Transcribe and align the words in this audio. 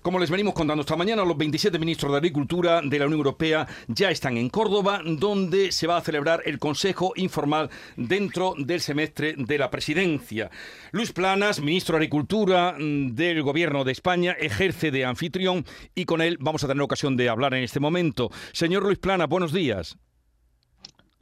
Como 0.00 0.18
les 0.18 0.30
venimos 0.30 0.54
contando 0.54 0.80
esta 0.80 0.96
mañana, 0.96 1.22
los 1.22 1.36
27 1.36 1.78
ministros 1.78 2.12
de 2.12 2.18
Agricultura 2.18 2.80
de 2.82 2.98
la 2.98 3.04
Unión 3.04 3.18
Europea 3.18 3.68
ya 3.88 4.10
están 4.10 4.38
en 4.38 4.48
Córdoba, 4.48 5.02
donde 5.04 5.70
se 5.70 5.86
va 5.86 5.98
a 5.98 6.00
celebrar 6.00 6.42
el 6.46 6.58
Consejo 6.58 7.12
Informal 7.14 7.68
dentro 7.96 8.54
del 8.56 8.80
semestre 8.80 9.34
de 9.36 9.58
la 9.58 9.70
presidencia. 9.70 10.50
Luis 10.92 11.12
Planas, 11.12 11.60
ministro 11.60 11.92
de 11.92 11.98
Agricultura 11.98 12.74
del 12.78 13.42
Gobierno 13.42 13.84
de 13.84 13.92
España, 13.92 14.32
ejerce 14.32 14.90
de 14.90 15.04
anfitrión 15.04 15.66
y 15.94 16.06
con 16.06 16.22
él 16.22 16.38
vamos 16.40 16.64
a 16.64 16.68
tener 16.68 16.82
ocasión 16.82 17.16
de 17.18 17.28
hablar 17.28 17.52
en 17.52 17.62
este 17.62 17.78
momento. 17.78 18.30
Señor 18.52 18.84
Luis 18.84 18.98
Planas, 18.98 19.28
buenos 19.28 19.52
días. 19.52 19.98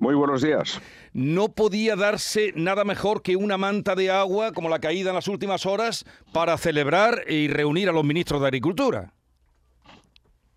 Muy 0.00 0.14
buenos 0.14 0.40
días. 0.40 0.80
No 1.12 1.50
podía 1.50 1.94
darse 1.94 2.54
nada 2.56 2.84
mejor 2.84 3.20
que 3.20 3.36
una 3.36 3.58
manta 3.58 3.94
de 3.94 4.10
agua 4.10 4.52
como 4.52 4.70
la 4.70 4.78
caída 4.78 5.10
en 5.10 5.14
las 5.14 5.28
últimas 5.28 5.66
horas 5.66 6.06
para 6.32 6.56
celebrar 6.56 7.24
y 7.28 7.48
reunir 7.48 7.90
a 7.90 7.92
los 7.92 8.02
ministros 8.02 8.40
de 8.40 8.46
Agricultura. 8.46 9.12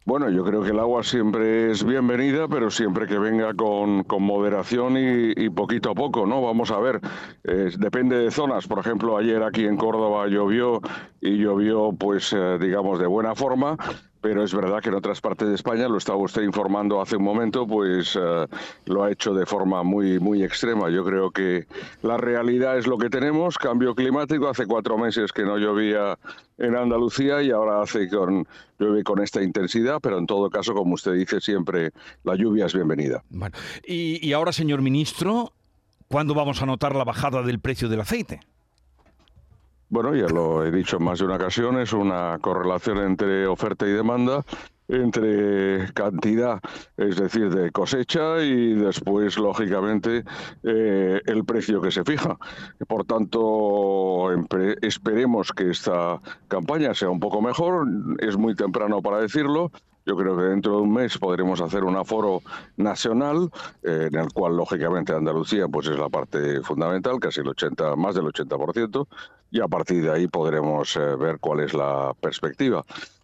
Bueno, 0.06 0.30
yo 0.30 0.46
creo 0.46 0.64
que 0.64 0.70
el 0.70 0.80
agua 0.80 1.04
siempre 1.04 1.72
es 1.72 1.84
bienvenida, 1.84 2.48
pero 2.48 2.72
siempre 2.72 3.06
que 3.06 3.18
venga 3.18 3.54
con, 3.54 4.06
moderación 4.20 4.96
y, 4.98 5.50
poquito 5.50 5.92
a 5.92 5.94
poco, 5.94 6.26
¿no? 6.26 6.42
Vamos 6.42 6.72
a 6.72 6.80
ver, 6.80 7.02
depende 7.44 8.18
de 8.18 8.32
zonas. 8.32 8.66
Por 8.66 8.80
ejemplo, 8.80 9.18
ayer 9.18 9.44
aquí 9.44 9.66
en 9.66 9.76
Córdoba 9.76 10.28
llovió 10.28 10.80
y 11.20 11.38
llovió, 11.38 11.92
pues, 11.92 12.32
eh, 12.32 12.58
digamos, 12.62 12.98
de 12.98 13.08
buena 13.08 13.36
forma 13.36 13.78
pero 14.24 14.42
es 14.42 14.54
verdad 14.56 14.82
que 14.82 14.88
en 14.88 14.96
otras 14.96 15.20
partes 15.20 15.50
de 15.50 15.56
España, 15.56 15.90
lo 15.90 15.98
estaba 15.98 16.18
usted 16.18 16.44
informando 16.44 17.02
hace 17.02 17.18
un 17.18 17.24
momento, 17.24 17.68
pues 17.68 18.16
eh, 18.16 18.48
lo 18.86 19.04
ha 19.04 19.12
hecho 19.12 19.34
de 19.34 19.46
forma 19.46 19.84
muy, 19.84 20.18
muy 20.18 20.44
extrema. 20.44 20.90
Yo 20.90 21.04
creo 21.04 21.30
que 21.30 21.68
la 22.04 22.16
realidad 22.16 22.78
es 22.78 22.88
lo 22.88 22.98
que 22.98 23.10
tenemos, 23.10 23.58
cambio 23.58 23.94
climático. 23.94 24.48
Hace 24.48 24.66
cuatro 24.66 24.98
meses 24.98 25.34
que 25.34 25.44
no 25.44 25.58
llovía 25.58 26.18
en 26.58 26.74
Andalucía 26.74 27.44
y 27.44 27.52
ahora 27.52 27.82
hace 27.82 28.08
con, 28.08 28.48
llueve 28.80 29.04
con 29.04 29.22
esta 29.22 29.44
intensidad, 29.44 30.00
pero 30.02 30.18
en 30.18 30.26
todo 30.26 30.50
caso, 30.50 30.74
como 30.74 30.94
usted 30.94 31.16
dice, 31.16 31.42
siempre 31.42 31.92
la 32.24 32.36
lluvia 32.36 32.68
es 32.68 32.74
bienvenida. 32.74 33.26
Bueno, 33.30 33.58
y, 33.86 34.26
y 34.26 34.32
ahora, 34.32 34.54
señor 34.54 34.82
ministro, 34.82 35.52
¿cuándo 36.08 36.34
vamos 36.34 36.62
a 36.62 36.66
notar 36.66 36.96
la 36.96 37.04
bajada 37.04 37.42
del 37.42 37.60
precio 37.60 37.90
del 37.90 38.00
aceite? 38.00 38.40
Bueno, 39.94 40.16
ya 40.16 40.28
lo 40.28 40.66
he 40.66 40.72
dicho 40.72 40.98
en 40.98 41.04
más 41.04 41.20
de 41.20 41.26
una 41.26 41.36
ocasión, 41.36 41.80
es 41.80 41.94
una 41.94 42.40
correlación 42.42 42.98
entre 42.98 43.46
oferta 43.46 43.86
y 43.86 43.92
demanda 43.92 44.44
entre 44.88 45.92
cantidad, 45.94 46.60
es 46.98 47.16
decir, 47.18 47.50
de 47.50 47.72
cosecha 47.72 48.42
y 48.44 48.74
después, 48.74 49.38
lógicamente, 49.38 50.24
eh, 50.64 51.22
el 51.26 51.46
precio 51.46 51.82
que 51.82 51.92
se 51.92 52.04
fija. 52.04 52.38
Por 52.88 53.06
tanto, 53.06 54.30
esperemos 54.82 55.52
que 55.52 55.70
esta 55.72 56.20
campaña 56.48 56.94
sea 56.94 57.10
un 57.10 57.20
poco 57.20 57.42
mejor. 57.42 57.88
Es 58.20 58.38
muy 58.38 58.56
temprano 58.56 59.02
para 59.02 59.20
decirlo. 59.20 59.72
Yo 60.06 60.18
creo 60.18 60.36
que 60.36 60.44
dentro 60.44 60.76
de 60.76 60.82
un 60.82 60.94
mes 60.94 61.18
podremos 61.18 61.62
hacer 61.62 61.86
un 61.86 61.96
aforo 61.96 62.42
nacional, 62.76 63.50
eh, 63.84 64.10
en 64.12 64.20
el 64.20 64.34
cual, 64.34 64.58
lógicamente, 64.58 65.14
Andalucía 65.14 65.68
pues 65.70 65.88
es 65.88 65.98
la 65.98 66.10
parte 66.10 66.62
fundamental, 66.62 67.20
casi 67.22 67.40
el 67.40 67.48
80, 67.48 67.96
más 67.96 68.16
del 68.16 68.26
80%, 68.26 69.08
y 69.52 69.62
a 69.62 69.68
partir 69.68 70.04
de 70.04 70.12
ahí 70.12 70.28
podremos 70.28 70.98
eh, 70.98 71.16
ver 71.16 71.40
cuál 71.40 71.62
es 71.62 71.74
la 71.74 72.14
perspectiva. 72.20 72.84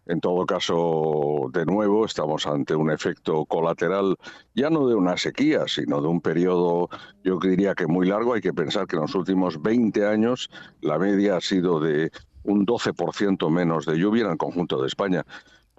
En 0.10 0.22
todo 0.22 0.44
caso, 0.48 1.52
de 1.54 1.68
nuevo, 1.68 2.04
estamos 2.04 2.48
ante 2.48 2.74
un 2.74 2.90
efecto 2.90 3.46
colateral, 3.46 4.16
ya 4.56 4.72
no 4.72 4.88
de 4.88 4.96
una 4.96 5.18
sequía, 5.18 5.68
sino 5.68 6.02
de 6.02 6.08
un 6.08 6.20
periodo, 6.20 6.90
yo 7.24 7.38
diría 7.38 7.76
que 7.76 7.86
muy 7.86 8.08
largo. 8.08 8.34
Hay 8.34 8.42
que 8.42 8.52
pensar 8.52 8.88
que 8.88 8.96
en 8.96 9.04
los 9.04 9.14
últimos 9.14 9.62
20 9.62 10.08
años 10.08 10.50
la 10.82 10.98
media 10.98 11.38
ha 11.38 11.42
sido 11.42 11.80
de 11.80 12.12
un 12.42 12.66
12% 12.66 13.52
menos 13.52 13.86
de 13.86 14.00
lluvia 14.00 14.26
en 14.26 14.32
el 14.32 14.38
conjunto 14.38 14.82
de 14.82 14.88
España. 14.88 15.24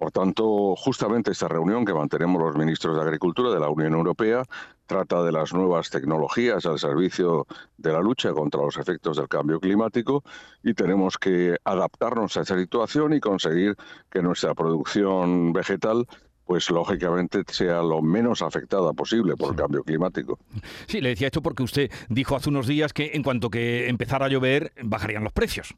Por 0.01 0.11
tanto, 0.11 0.75
justamente 0.75 1.29
esta 1.29 1.47
reunión 1.47 1.85
que 1.85 1.93
mantenemos 1.93 2.41
los 2.41 2.55
ministros 2.55 2.95
de 2.95 3.03
Agricultura 3.03 3.51
de 3.51 3.59
la 3.59 3.69
Unión 3.69 3.93
Europea 3.93 4.41
trata 4.87 5.21
de 5.21 5.31
las 5.31 5.53
nuevas 5.53 5.91
tecnologías 5.91 6.65
al 6.65 6.79
servicio 6.79 7.45
de 7.77 7.93
la 7.93 7.99
lucha 7.99 8.31
contra 8.31 8.63
los 8.63 8.77
efectos 8.77 9.17
del 9.17 9.27
cambio 9.27 9.59
climático 9.59 10.23
y 10.63 10.73
tenemos 10.73 11.19
que 11.19 11.55
adaptarnos 11.63 12.35
a 12.35 12.41
esa 12.41 12.57
situación 12.57 13.13
y 13.13 13.19
conseguir 13.19 13.75
que 14.09 14.23
nuestra 14.23 14.55
producción 14.55 15.53
vegetal 15.53 16.07
pues 16.45 16.71
lógicamente 16.71 17.43
sea 17.49 17.83
lo 17.83 18.01
menos 18.01 18.41
afectada 18.41 18.93
posible 18.93 19.35
por 19.35 19.51
el 19.51 19.55
cambio 19.55 19.83
climático. 19.83 20.39
Sí, 20.87 20.99
le 20.99 21.09
decía 21.09 21.27
esto 21.27 21.43
porque 21.43 21.61
usted 21.61 21.91
dijo 22.09 22.35
hace 22.35 22.49
unos 22.49 22.65
días 22.65 22.91
que 22.91 23.11
en 23.13 23.21
cuanto 23.21 23.51
que 23.51 23.87
empezara 23.87 24.25
a 24.25 24.29
llover 24.29 24.73
bajarían 24.81 25.23
los 25.23 25.31
precios. 25.31 25.75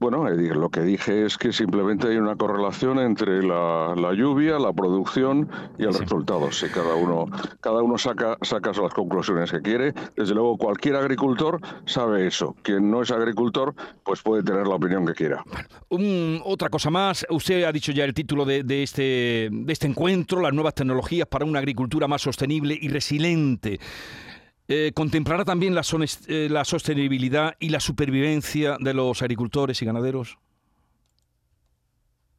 Bueno, 0.00 0.26
lo 0.26 0.70
que 0.70 0.80
dije 0.80 1.26
es 1.26 1.36
que 1.36 1.52
simplemente 1.52 2.08
hay 2.08 2.16
una 2.16 2.34
correlación 2.34 2.98
entre 3.00 3.42
la, 3.42 3.94
lluvia, 4.16 4.58
la 4.58 4.72
producción 4.72 5.50
y 5.78 5.82
el 5.82 5.92
resultado. 5.92 6.50
Si 6.52 6.68
cada 6.68 6.94
uno, 6.94 7.26
cada 7.60 7.82
uno 7.82 7.98
saca, 7.98 8.38
saca 8.40 8.72
las 8.72 8.94
conclusiones 8.94 9.50
que 9.50 9.60
quiere, 9.60 9.92
desde 10.16 10.32
luego 10.32 10.56
cualquier 10.56 10.96
agricultor 10.96 11.60
sabe 11.84 12.26
eso. 12.26 12.56
Quien 12.62 12.90
no 12.90 13.02
es 13.02 13.10
agricultor, 13.10 13.74
pues 14.02 14.22
puede 14.22 14.42
tener 14.42 14.66
la 14.66 14.76
opinión 14.76 15.04
que 15.04 15.12
quiera. 15.12 15.44
otra 16.44 16.70
cosa 16.70 16.88
más, 16.88 17.26
usted 17.28 17.64
ha 17.64 17.72
dicho 17.72 17.92
ya 17.92 18.04
el 18.06 18.14
título 18.14 18.46
de, 18.46 18.82
este, 18.82 19.50
de 19.52 19.72
este 19.72 19.86
encuentro, 19.86 20.40
las 20.40 20.54
nuevas 20.54 20.74
tecnologías 20.74 21.28
para 21.28 21.44
una 21.44 21.58
agricultura 21.58 22.08
más 22.08 22.22
sostenible 22.22 22.74
y 22.80 22.88
resiliente. 22.88 23.78
Eh, 24.72 24.92
¿Contemplará 24.94 25.44
también 25.44 25.76
eh, 25.76 26.48
la, 26.48 26.64
sostenibilidad 26.64 27.56
y 27.58 27.70
la 27.70 27.80
supervivencia 27.80 28.76
de 28.78 28.94
los 28.94 29.20
agricultores 29.20 29.82
y 29.82 29.84
ganaderos? 29.84 30.38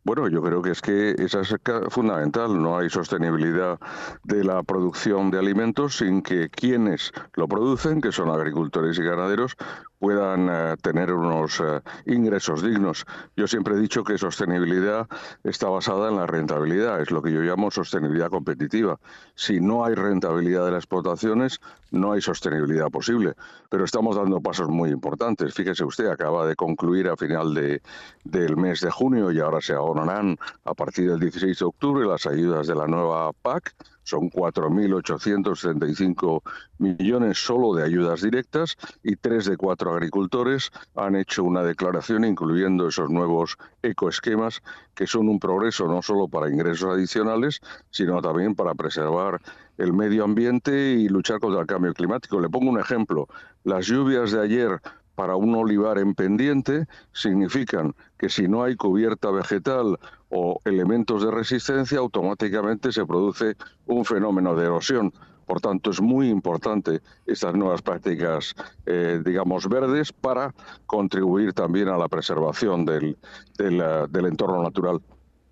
Bueno, 0.06 0.30
yo 0.30 0.42
creo 0.42 0.62
que 0.62 0.72
es 0.72 0.81
que 0.81 1.14
esa 1.18 1.42
es 1.42 1.53
fundamental. 1.90 2.58
No 2.58 2.78
hay 2.78 2.90
sostenibilidad 2.90 3.78
de 4.24 4.46
la 4.46 4.64
producción 4.64 5.30
de 5.30 5.40
alimentos 5.40 5.97
sin 5.97 6.22
que 6.22 6.50
quienes 6.50 7.12
lo 7.34 7.50
producen, 7.50 8.00
que 8.00 8.14
son 8.14 8.30
agricultores 8.30 8.98
y 8.98 9.03
ganaderos, 9.03 9.58
puedan 10.01 10.50
eh, 10.50 10.75
tener 10.81 11.13
unos 11.13 11.59
eh, 11.59 11.79
ingresos 12.07 12.63
dignos. 12.63 13.06
Yo 13.38 13.47
siempre 13.47 13.75
he 13.75 13.78
dicho 13.78 14.03
que 14.03 14.17
sostenibilidad 14.17 15.07
está 15.44 15.69
basada 15.69 16.09
en 16.09 16.17
la 16.17 16.25
rentabilidad, 16.25 17.00
es 17.01 17.12
lo 17.12 17.22
que 17.22 17.31
yo 17.31 17.41
llamo 17.41 17.69
sostenibilidad 17.69 18.31
competitiva. 18.31 19.00
Si 19.35 19.62
no 19.62 19.85
hay 19.85 19.94
rentabilidad 19.94 20.66
de 20.66 20.72
las 20.72 20.85
explotaciones, 20.85 21.59
no 21.91 22.13
hay 22.13 22.22
sostenibilidad 22.22 22.89
posible. 22.89 23.35
Pero 23.69 23.85
estamos 23.85 24.16
dando 24.16 24.41
pasos 24.41 24.69
muy 24.69 24.89
importantes. 24.89 25.53
Fíjese 25.53 25.85
usted, 25.85 26.07
acaba 26.07 26.47
de 26.47 26.56
concluir 26.56 27.07
a 27.07 27.16
final 27.16 27.53
de, 27.53 27.83
del 28.23 28.57
mes 28.57 28.81
de 28.81 28.89
junio 28.89 29.31
y 29.31 29.39
ahora 29.39 29.62
se 29.62 29.73
abonarán 29.73 30.35
a 30.66 30.73
partir 30.73 31.12
del 31.12 31.19
16 31.19 31.59
de 31.59 31.66
octubre 31.66 32.07
las 32.07 32.25
ayudas 32.25 32.66
de 32.66 32.73
la 32.73 32.88
nueva 32.88 33.31
PAC 33.33 33.75
son 34.03 34.29
4.835 34.29 36.41
millones 36.78 37.38
solo 37.38 37.73
de 37.75 37.84
ayudas 37.84 38.22
directas 38.22 38.78
y 39.03 39.16
tres 39.16 39.45
de 39.45 39.57
cuatro 39.57 39.94
agricultores 39.94 40.72
han 40.95 41.16
hecho 41.16 41.44
una 41.44 41.63
declaración 41.63 42.25
incluyendo 42.25 42.88
esos 42.88 43.09
nuevos 43.09 43.57
ecoesquemas 43.84 44.62
que 44.95 45.07
son 45.07 45.29
un 45.29 45.39
progreso 45.39 45.88
no 45.88 46.01
solo 46.01 46.28
para 46.28 46.50
ingresos 46.50 46.89
adicionales, 46.89 47.62
sino 47.89 48.22
también 48.22 48.56
para 48.56 48.75
preservar 48.75 49.41
el 49.78 49.94
medio 49.94 50.23
ambiente 50.23 50.91
y 50.91 51.09
luchar 51.09 51.39
contra 51.39 51.62
el 51.62 51.68
cambio 51.68 51.94
climático. 51.94 52.39
Le 52.39 52.50
pongo 52.50 52.69
un 52.69 52.79
ejemplo. 52.79 53.28
Las 53.63 53.88
lluvias 53.88 54.31
de 54.31 54.41
ayer 54.41 54.81
para 55.21 55.35
un 55.35 55.53
olivar 55.53 55.99
en 55.99 56.15
pendiente 56.15 56.87
significan 57.13 57.93
que 58.17 58.27
si 58.27 58.47
no 58.47 58.63
hay 58.63 58.75
cubierta 58.75 59.29
vegetal 59.29 59.99
o 60.29 60.59
elementos 60.65 61.23
de 61.23 61.29
resistencia, 61.29 61.99
automáticamente 61.99 62.91
se 62.91 63.05
produce 63.05 63.55
un 63.85 64.03
fenómeno 64.03 64.55
de 64.55 64.65
erosión. 64.65 65.13
Por 65.45 65.61
tanto, 65.61 65.91
es 65.91 66.01
muy 66.01 66.27
importante 66.27 67.01
estas 67.27 67.53
nuevas 67.53 67.83
prácticas, 67.83 68.55
eh, 68.87 69.21
digamos, 69.23 69.69
verdes 69.69 70.11
para 70.11 70.55
contribuir 70.87 71.53
también 71.53 71.89
a 71.89 71.99
la 71.99 72.07
preservación 72.07 72.83
del, 72.83 73.15
del 73.59 74.25
entorno 74.25 74.63
natural. 74.63 75.01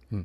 Mm. 0.09 0.21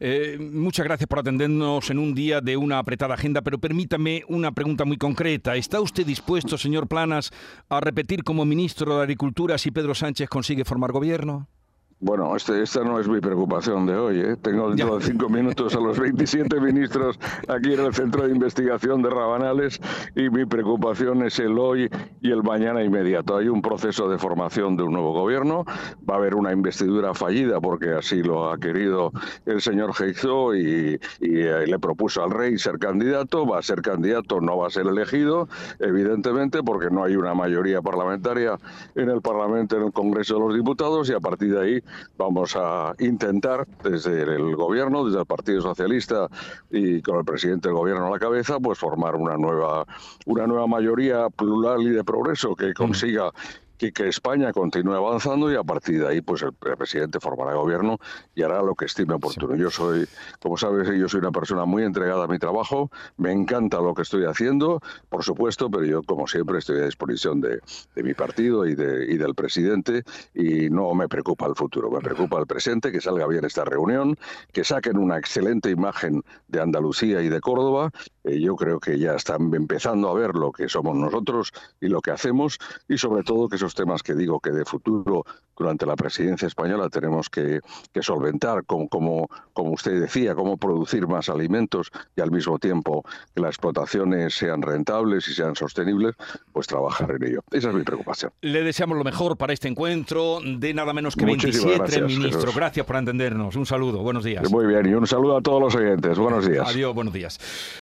Eh, 0.00 0.38
muchas 0.40 0.84
gracias 0.84 1.06
por 1.08 1.18
atendernos 1.18 1.90
en 1.90 1.98
un 1.98 2.14
día 2.14 2.40
de 2.40 2.56
una 2.56 2.78
apretada 2.78 3.14
agenda, 3.14 3.42
pero 3.42 3.58
permítame 3.58 4.22
una 4.28 4.52
pregunta 4.52 4.84
muy 4.84 4.96
concreta. 4.96 5.56
¿Está 5.56 5.80
usted 5.80 6.06
dispuesto, 6.06 6.56
señor 6.58 6.88
Planas, 6.88 7.32
a 7.68 7.80
repetir 7.80 8.24
como 8.24 8.44
ministro 8.44 8.96
de 8.96 9.02
Agricultura 9.02 9.58
si 9.58 9.70
Pedro 9.70 9.94
Sánchez 9.94 10.28
consigue 10.28 10.64
formar 10.64 10.92
gobierno? 10.92 11.48
Bueno, 11.98 12.36
este, 12.36 12.62
esta 12.62 12.84
no 12.84 13.00
es 13.00 13.08
mi 13.08 13.20
preocupación 13.20 13.86
de 13.86 13.96
hoy. 13.96 14.20
¿eh? 14.20 14.36
Tengo 14.42 14.68
dentro 14.68 14.98
de 14.98 15.04
cinco 15.04 15.30
minutos 15.30 15.74
a 15.74 15.80
los 15.80 15.98
27 15.98 16.60
ministros 16.60 17.18
aquí 17.48 17.72
en 17.72 17.80
el 17.80 17.94
Centro 17.94 18.26
de 18.26 18.34
Investigación 18.34 19.00
de 19.00 19.08
Rabanales 19.08 19.80
y 20.14 20.28
mi 20.28 20.44
preocupación 20.44 21.22
es 21.22 21.38
el 21.38 21.58
hoy 21.58 21.88
y 22.20 22.30
el 22.30 22.42
mañana 22.42 22.84
inmediato. 22.84 23.38
Hay 23.38 23.48
un 23.48 23.62
proceso 23.62 24.10
de 24.10 24.18
formación 24.18 24.76
de 24.76 24.82
un 24.82 24.92
nuevo 24.92 25.14
gobierno. 25.14 25.64
Va 26.08 26.16
a 26.16 26.18
haber 26.18 26.34
una 26.34 26.52
investidura 26.52 27.14
fallida 27.14 27.62
porque 27.62 27.92
así 27.92 28.22
lo 28.22 28.50
ha 28.50 28.58
querido 28.58 29.10
el 29.46 29.62
señor 29.62 29.92
Heizó 29.98 30.54
y, 30.54 31.00
y 31.20 31.40
eh, 31.40 31.66
le 31.66 31.78
propuso 31.78 32.22
al 32.22 32.30
rey 32.30 32.58
ser 32.58 32.78
candidato. 32.78 33.46
Va 33.46 33.60
a 33.60 33.62
ser 33.62 33.80
candidato, 33.80 34.42
no 34.42 34.58
va 34.58 34.66
a 34.66 34.70
ser 34.70 34.86
elegido, 34.86 35.48
evidentemente, 35.78 36.62
porque 36.62 36.90
no 36.90 37.04
hay 37.04 37.16
una 37.16 37.32
mayoría 37.32 37.80
parlamentaria 37.80 38.58
en 38.94 39.08
el 39.08 39.22
Parlamento, 39.22 39.78
en 39.78 39.84
el 39.84 39.92
Congreso 39.94 40.34
de 40.34 40.40
los 40.40 40.54
Diputados 40.54 41.08
y 41.08 41.14
a 41.14 41.20
partir 41.20 41.54
de 41.54 41.60
ahí 41.62 41.82
vamos 42.16 42.56
a 42.56 42.94
intentar 42.98 43.66
desde 43.82 44.22
el 44.22 44.54
gobierno, 44.56 45.04
desde 45.04 45.20
el 45.20 45.26
Partido 45.26 45.60
Socialista 45.60 46.28
y 46.70 47.02
con 47.02 47.18
el 47.18 47.24
presidente 47.24 47.68
del 47.68 47.76
gobierno 47.76 48.06
a 48.06 48.10
la 48.10 48.18
cabeza, 48.18 48.58
pues 48.60 48.78
formar 48.78 49.16
una 49.16 49.36
nueva, 49.36 49.86
una 50.26 50.46
nueva 50.46 50.66
mayoría 50.66 51.28
plural 51.30 51.82
y 51.82 51.90
de 51.90 52.04
progreso 52.04 52.54
que 52.54 52.74
consiga 52.74 53.30
que, 53.78 53.92
que, 53.92 54.08
España 54.08 54.52
continúe 54.52 54.94
avanzando 54.94 55.50
y 55.50 55.56
a 55.56 55.62
partir 55.62 56.00
de 56.00 56.08
ahí 56.08 56.20
pues 56.20 56.42
el, 56.42 56.52
presidente 56.52 57.20
formará 57.20 57.54
gobierno 57.54 57.98
y 58.34 58.42
hará 58.42 58.62
lo 58.62 58.74
que 58.74 58.86
estime 58.86 59.14
oportuno. 59.14 59.56
Yo 59.56 59.70
soy, 59.70 60.06
como 60.40 60.56
sabes, 60.56 60.88
yo 60.98 61.08
soy 61.08 61.20
una 61.20 61.32
persona 61.32 61.64
muy 61.64 61.82
entregada 61.82 62.24
a 62.24 62.28
mi 62.28 62.38
trabajo, 62.38 62.90
me 63.16 63.32
encanta 63.32 63.80
lo 63.80 63.94
que 63.94 64.02
estoy 64.02 64.24
haciendo, 64.24 64.80
por 65.08 65.24
supuesto, 65.24 65.70
pero 65.70 65.84
yo 65.84 66.02
como 66.02 66.26
siempre 66.26 66.58
estoy 66.58 66.80
a 66.80 66.84
disposición 66.86 67.40
de, 67.40 67.60
de 67.94 68.02
mi 68.02 68.14
partido 68.14 68.66
y, 68.66 68.74
de, 68.74 69.12
y 69.12 69.16
del 69.16 69.34
presidente 69.34 70.04
y 70.34 70.70
no 70.70 70.94
me 70.94 71.08
preocupa 71.08 71.46
el 71.46 71.54
futuro, 71.54 71.90
me 71.90 72.00
preocupa 72.00 72.38
el 72.38 72.46
presente, 72.46 72.92
que 72.92 73.00
salga 73.00 73.26
bien 73.26 73.44
esta 73.44 73.64
reunión, 73.64 74.16
que 74.52 74.64
saquen 74.64 74.98
una 74.98 75.18
excelente 75.18 75.70
imagen 75.70 76.22
de 76.48 76.60
Andalucía 76.60 77.22
y 77.22 77.28
de 77.28 77.40
Córdoba. 77.40 77.90
Eh, 78.24 78.40
yo 78.40 78.56
creo 78.56 78.80
que 78.80 78.98
ya 78.98 79.14
están 79.14 79.52
empezando 79.54 80.08
a 80.08 80.14
ver 80.14 80.34
lo 80.34 80.52
que 80.52 80.68
somos 80.68 80.96
nosotros 80.96 81.52
y 81.80 81.88
lo 81.88 82.00
que 82.00 82.10
hacemos 82.10 82.58
y 82.88 82.98
sobre 82.98 83.22
todo 83.22 83.48
que 83.48 83.58
esos 83.66 83.74
temas 83.74 84.02
que 84.02 84.14
digo 84.14 84.38
que 84.38 84.50
de 84.50 84.64
futuro 84.64 85.24
durante 85.56 85.86
la 85.86 85.96
presidencia 85.96 86.46
española 86.46 86.88
tenemos 86.88 87.28
que, 87.30 87.60
que 87.92 88.02
solventar, 88.02 88.64
como, 88.64 88.88
como, 88.88 89.28
como 89.52 89.72
usted 89.72 90.00
decía, 90.00 90.34
cómo 90.34 90.56
producir 90.56 91.08
más 91.08 91.28
alimentos 91.28 91.90
y 92.14 92.20
al 92.20 92.30
mismo 92.30 92.58
tiempo 92.58 93.04
que 93.34 93.40
las 93.40 93.50
explotaciones 93.50 94.34
sean 94.34 94.62
rentables 94.62 95.26
y 95.28 95.34
sean 95.34 95.56
sostenibles, 95.56 96.14
pues 96.52 96.66
trabajar 96.66 97.10
en 97.12 97.24
ello. 97.24 97.40
Esa 97.50 97.70
es 97.70 97.74
mi 97.74 97.82
preocupación. 97.82 98.32
Le 98.42 98.62
deseamos 98.62 98.98
lo 98.98 99.04
mejor 99.04 99.36
para 99.36 99.52
este 99.52 99.66
encuentro 99.66 100.40
de 100.44 100.74
nada 100.74 100.92
menos 100.92 101.16
que 101.16 101.24
Muchísimas 101.24 101.78
27, 101.78 101.78
gracias, 101.78 102.06
ministro. 102.06 102.40
Jesús. 102.40 102.56
Gracias 102.56 102.86
por 102.86 102.96
entendernos. 102.96 103.56
Un 103.56 103.66
saludo. 103.66 104.02
Buenos 104.02 104.24
días. 104.24 104.48
Muy 104.50 104.66
bien. 104.66 104.86
Y 104.86 104.94
un 104.94 105.06
saludo 105.06 105.38
a 105.38 105.40
todos 105.40 105.60
los 105.60 105.74
oyentes. 105.74 106.18
Buenos 106.18 106.46
días. 106.46 106.68
Adiós. 106.68 106.94
Buenos 106.94 107.14
días. 107.14 107.40